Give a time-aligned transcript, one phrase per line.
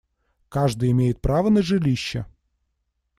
[0.49, 2.25] Каждый имеет право на жилище.